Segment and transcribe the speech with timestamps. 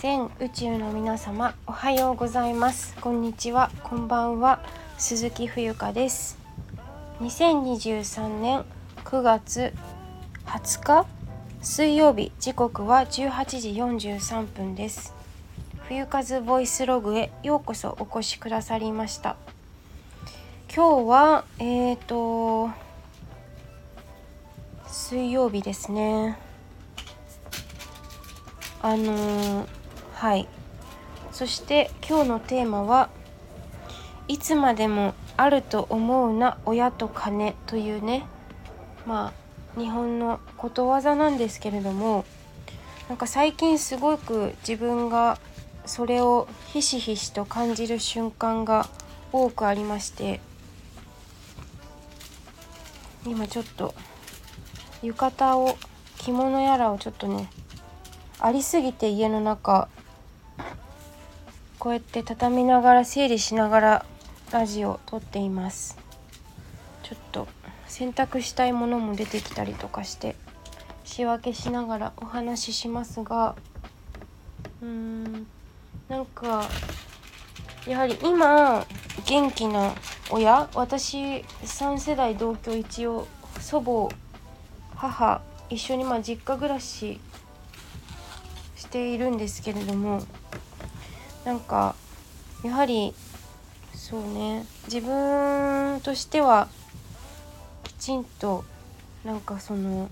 [0.00, 2.94] 全宇宙の皆様おはようございます。
[3.00, 3.72] こんにちは。
[3.82, 4.60] こんばんは。
[4.96, 6.38] 鈴木冬香です。
[7.20, 8.64] 2023年
[9.04, 9.72] 9月
[10.46, 11.06] 20日
[11.60, 12.30] 水曜日。
[12.38, 15.14] 時刻は18時43分です。
[15.88, 19.34] 冬風ボイスログへようこそお越しくださりました。
[20.72, 22.70] 今日はえーと
[24.86, 26.38] 水曜日ですね。
[28.80, 29.77] あのー
[30.18, 30.48] はい。
[31.30, 33.08] そして今日のテーマは
[34.26, 38.26] いつまでもあると思うな親と金というね。
[39.06, 39.32] ま
[39.76, 42.24] あ日本のことわざなんですけれども
[43.08, 45.38] なんか最近すごく自分が
[45.86, 48.88] それをひしひしと感じる瞬間が
[49.32, 50.40] 多くありまして
[53.24, 53.94] 今ちょっと
[55.00, 55.78] 浴衣を
[56.16, 57.48] 着物やらをちょっとね
[58.40, 59.88] ありすぎて家の中
[61.78, 64.06] こうやって畳みながら整理しながら
[64.52, 65.96] ラジオ撮っています。
[67.04, 67.48] ちょっと
[67.86, 70.36] 洗濯したいものも出てきたりとかして
[71.04, 73.56] 仕分けしながらお話ししますが
[74.82, 75.46] うーん
[76.08, 76.68] なんか
[77.86, 78.86] やはり今
[79.26, 79.94] 元気な
[80.30, 83.26] 親私3世代同居一応
[83.58, 84.14] 祖母
[84.94, 87.20] 母一緒にまあ実家暮らし
[88.76, 90.22] しているんですけれども
[91.48, 91.94] なんか
[92.62, 93.14] やはり
[93.94, 96.68] そうね自分としては
[97.84, 98.66] きちんと
[99.24, 100.10] なんかその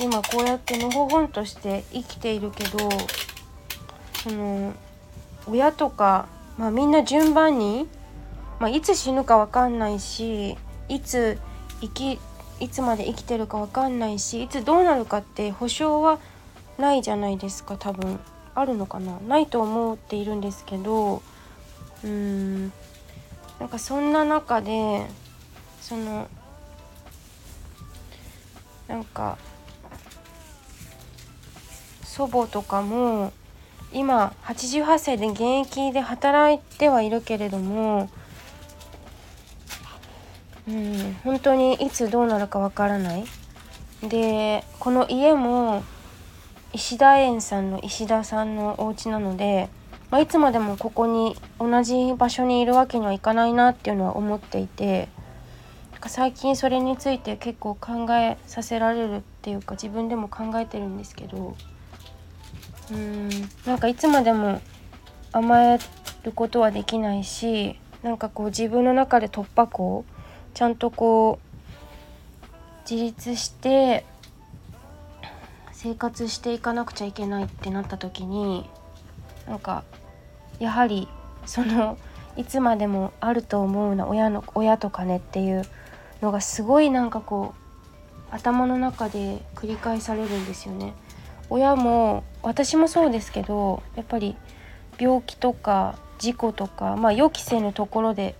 [0.00, 2.88] 今こうやってのほほんとして生きているけど
[4.22, 4.72] その
[5.48, 7.88] 親とか、まあ、みんな順番に、
[8.60, 10.56] まあ、いつ死ぬか分かんないし
[10.88, 11.40] いつ
[11.80, 12.18] 生き
[12.60, 16.20] いつまで生きてるか分かんないしいつどうなるかって保証は
[16.78, 18.20] ないじゃないですか多分。
[18.54, 19.18] あるのかな？
[19.20, 21.22] ないと思っているんですけど
[22.02, 22.72] うーん
[23.58, 25.06] なんかそんな中で
[25.80, 26.28] その
[28.88, 29.38] なんか
[32.02, 33.32] 祖母とかも
[33.92, 38.10] 今88歳で現役で働いてはいるけれども
[40.68, 43.24] うん本当にいつどうなるかわからない。
[44.02, 45.82] でこの家も
[46.72, 49.68] 石田園さんの石田さんのお家なので、
[50.10, 55.08] まあ、いつまでもここに同じ場所にいるわけにはいかないなっていうのは思っていて
[56.00, 61.54] か最近それについて結構考えさせられるっていうか自分でも考えてるんですけど
[62.90, 63.28] うん
[63.66, 64.60] なんかいつまでも
[65.32, 65.78] 甘え
[66.24, 70.04] ることはできないしなんかこう自分の中で突破口
[70.54, 74.04] ちゃんとこう自立して
[75.82, 78.68] 生活していかなくちゃいけないってなった時に
[79.48, 79.82] なんか
[80.58, 81.08] やはり
[81.46, 81.96] その
[82.36, 85.62] いつまでもあると思うな親の親とかねっていう
[86.20, 90.92] のがすごいなんかこう頭の中で繰り返されるんですよね。
[91.48, 94.36] 親も私もそうですけどやっぱり
[94.98, 98.34] 病気とか事故とかまあ予期せぬところで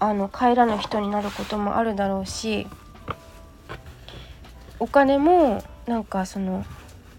[0.00, 2.66] あの帰らぬ人になることもあるだろうし
[4.78, 6.64] お金もなんかその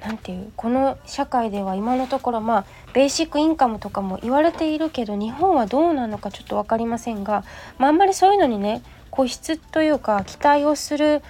[0.00, 7.44] 何て言うこの社会では今のところまあベーシックインカムとかも言われているけど日本はどうなのかちょっと分かりませんが、
[7.78, 11.22] まあ、あんまりそういうのにね固執というか期待をする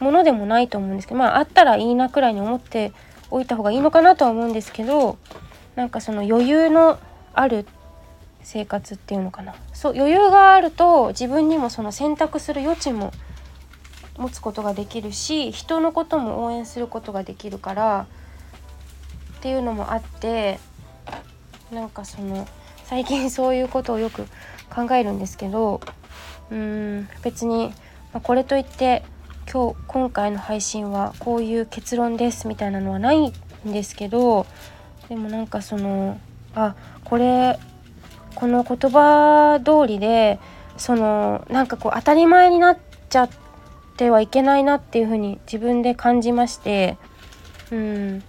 [0.00, 2.92] ものでもないと思うんですけどまああったらいいなくらいに思って
[3.30, 5.18] おいた方がいいのかなとは思うんですけど
[5.76, 6.98] なんかその余裕の
[7.32, 7.66] ある
[8.42, 9.54] 生活っていうのかな。
[9.72, 13.12] そう余裕があると自分にもその選択する余地も
[14.16, 18.06] 持つことができるし人のことも応援することができるから
[19.38, 20.58] っていうのもあって
[21.72, 22.46] なんかその
[22.84, 24.26] 最近そういうことをよく
[24.70, 25.80] 考えるんですけど
[26.50, 27.72] うーん別に、
[28.12, 29.02] ま、これといって
[29.52, 33.32] 今日今回の配信はこういう結論ですみたいなのはないん
[33.66, 34.46] ですけど
[35.08, 36.18] でもなんかその
[36.54, 36.74] あ
[37.04, 37.58] これ
[38.34, 40.38] この言葉通りで
[40.76, 42.78] そのなんかこう当たり前になっ
[43.08, 43.43] ちゃって
[43.96, 46.98] てはいけないなっていうふうに自分で感じまして
[47.70, 48.22] うん。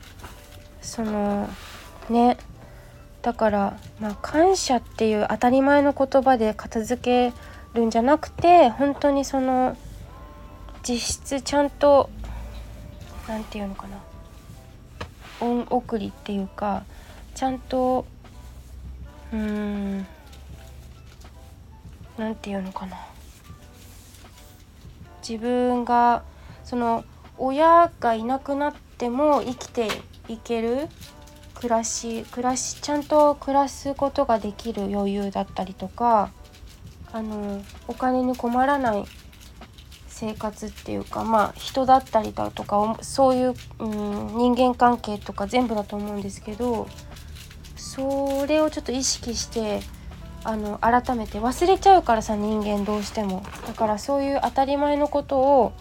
[0.81, 1.49] その
[2.09, 2.37] ね。
[3.21, 7.33] だからまあ感謝っていう当たり前の言葉で片付け
[7.73, 9.75] るんじゃなくて本当にその
[10.87, 12.11] 実質ちゃんと
[13.27, 13.97] 何て言うのかな。
[15.41, 16.83] 恩送りっていうか
[17.33, 18.05] ちゃんと
[19.33, 20.07] うーん
[22.17, 22.95] 何て言うのかな。
[25.27, 26.23] 自分が
[26.63, 27.03] その
[27.37, 29.87] 親がいなくなっても生きて
[30.27, 30.87] いける
[31.55, 36.31] 暮らし暮らしちゃんと暮らすことができる余裕だったりとか
[37.11, 39.05] あのお金に困らない
[40.07, 46.87] 生活っていうかまあ人だったりだとかそういう、うん、人間関係とか全部だと思うんですけど
[47.75, 49.79] それをちょっと意識して
[50.45, 53.43] あの改めて忘れちゃうからさ人間どうしても。
[53.67, 55.73] だからそういう当たり前のことを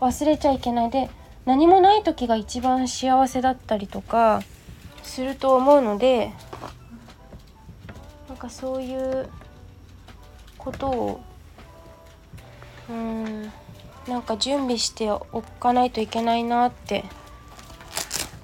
[0.00, 1.10] 忘れちゃいけないで
[1.44, 4.42] 何もない時が一番幸せだったりとか
[5.02, 6.32] すると思うので
[8.28, 9.28] なんかそういう
[10.56, 11.20] ことを
[12.88, 13.52] うん
[14.08, 17.04] なんか準備しておかないといけないなって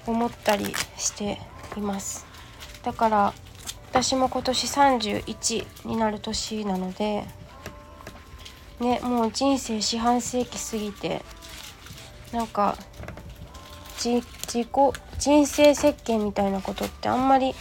[0.05, 1.39] 思ったりして
[1.75, 2.25] います。
[2.83, 3.33] だから
[3.91, 7.23] 私も今年31になる年なので
[8.79, 11.21] ねもう人生四半世紀過ぎて
[12.31, 12.77] なんか
[13.97, 14.67] 自己
[15.17, 17.53] 人生設計みたいなことってあんまり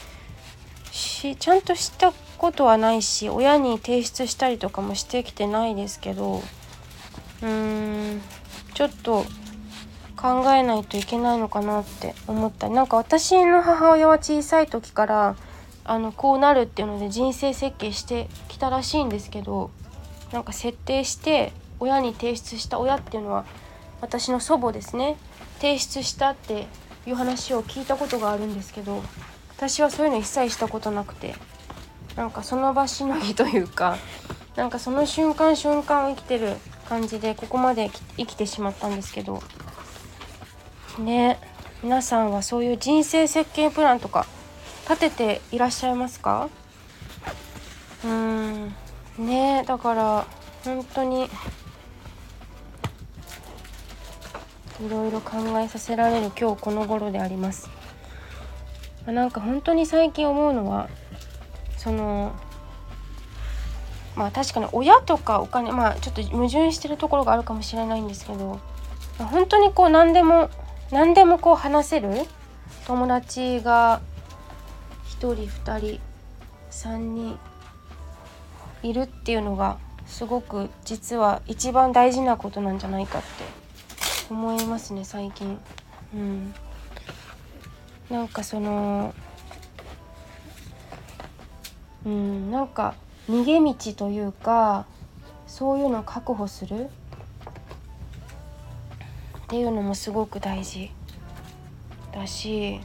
[0.93, 6.43] しちゃんとしたことはないし親に提出したりとかもしてきてないですけど
[7.43, 8.21] うーん
[8.75, 9.25] ちょっと
[10.17, 12.75] 考えないといけないのかなって思ったり。
[12.75, 15.37] なんか私の母親は小さい時から
[15.88, 19.70] あのこうなるっていうので人生設計してきたらしいんですけど
[20.32, 23.46] なんか設定して親に提出した親っていうのは
[24.02, 25.17] 私の祖母ですね。
[25.58, 26.67] 提出したって
[27.06, 29.02] いう話を聞いたことがあるんですけど
[29.56, 31.35] 私はそういうの一切したことなくて
[32.14, 33.96] なんかその場しのぎというか
[34.55, 36.55] なんかその瞬間瞬間を生きてる
[36.88, 39.43] 感じでここまで生きてしまったんですけど。
[40.99, 41.38] ね
[41.81, 44.26] 皆さんはそういう人生設計プランとか
[44.88, 46.49] 立てていらっしゃいますか？
[48.05, 48.75] うーん。
[49.19, 50.26] ねだから
[50.64, 51.29] 本当にい
[54.88, 57.69] ろいろ考えさせられる今日この頃であります。
[59.06, 60.88] なんか本当に最近思うのは
[61.76, 62.32] その
[64.14, 68.61] まあ確かに親とかお金まあちょっと矛盾してるところがあるかもしれないんですけど
[69.19, 70.50] 本当にこう何でも
[70.91, 72.11] 何でもこう話せる
[72.87, 74.00] 友達が
[75.20, 76.00] 1人2人
[76.70, 77.38] 3人
[78.82, 83.29] いるっていうのがすごく実は一番大事なことなんじゃないかって
[84.31, 85.59] 思いますね最近。
[86.15, 86.55] うん、
[88.09, 89.15] なんかその
[92.06, 92.94] うんなんか
[93.29, 94.87] 逃げ道というか
[95.47, 96.91] そういうのを確保するっ
[99.49, 100.91] ていうのもすごく大事
[102.12, 102.81] だし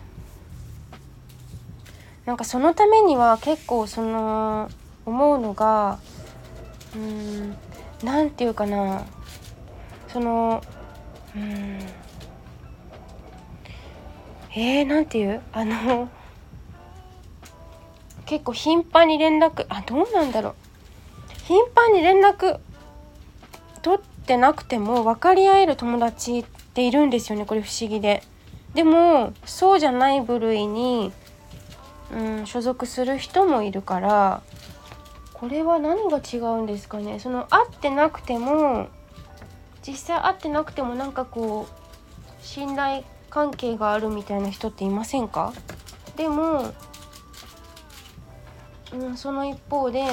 [2.25, 4.69] なんかそのためには結構その
[5.05, 5.99] 思うのが
[6.95, 7.55] うん
[8.03, 9.05] 何て言うかな
[10.07, 10.63] その
[11.35, 11.79] うん
[14.55, 16.09] えー、なんて言うあの
[18.25, 20.53] 結構頻繁に連絡あどうなんだろう
[21.45, 22.59] 頻繁に連絡
[23.81, 28.23] 取ってなくても分かり合える友達っているんですよねこれ不思議で。
[28.73, 31.11] でもそうじゃない部類に、
[32.15, 34.41] うん、所属する人もいるから
[35.33, 37.19] これは何が違うんですかね？
[37.19, 38.87] その会ってなくても
[39.85, 45.53] 実際会ってなくてもなんかこう信頼関係があるみたいな人っていませんか？
[46.15, 46.73] でも
[48.93, 50.05] うん、その一方で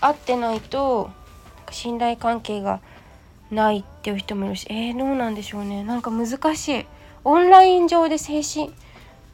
[0.00, 1.10] 会ってないと
[1.70, 2.80] 信頼関係が
[3.50, 5.84] ないっていう人もいるしえー、どうなんでしょうね？
[5.84, 6.86] なんか難しい。
[7.22, 8.72] オンライン上で精神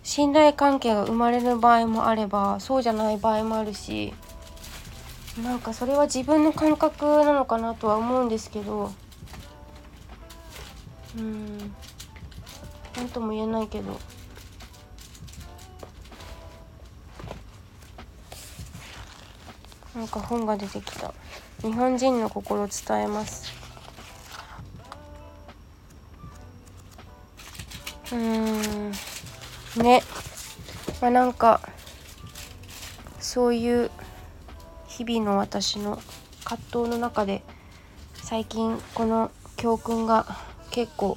[0.03, 4.13] 信頼関係が生まれる場合もあればそうじゃない場合もあるし
[5.43, 8.93] なんかそれは自分の感覚なのかなとは思うんですけど
[11.17, 11.75] うん
[12.97, 13.99] 何とも言えないけど。
[19.95, 21.13] なんか本が出てきた。
[21.61, 23.53] 日本人の心伝えます。
[28.13, 28.93] うん。
[29.77, 30.03] ね。
[31.01, 31.61] まあなんか
[33.21, 33.91] そういう
[34.87, 36.01] 日々の私の
[36.45, 37.43] 葛藤の中で
[38.15, 40.27] 最近この教訓が
[40.71, 41.17] 結構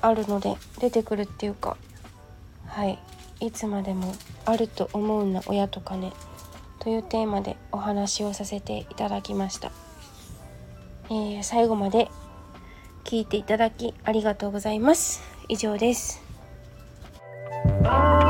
[0.00, 1.76] あるので出てくるっていうか
[2.66, 2.98] はい。
[3.40, 4.14] いつまでも
[4.46, 6.12] あると思うな親とかね
[6.80, 9.70] というテーマでお話をさせていただきました、
[11.08, 12.08] えー、最後まで
[13.04, 15.22] 聞いていただきありがとうございます。
[15.48, 16.27] 以上です。
[17.90, 18.27] Oh.